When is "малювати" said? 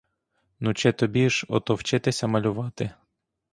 2.27-2.91